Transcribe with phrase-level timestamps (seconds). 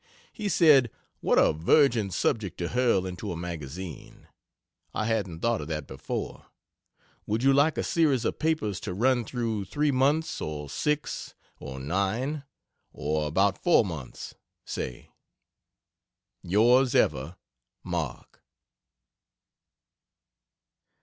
[0.33, 4.29] He said "What a virgin subject to hurl into a magazine!"
[4.95, 6.47] I hadn't thought of that before.
[7.27, 11.79] Would you like a series of papers to run through 3 months or 6 or
[11.79, 12.43] 9?
[12.93, 14.33] or about 4 months,
[14.65, 15.11] say?
[16.43, 17.37] Yrs ever,
[17.83, 18.41] MARK.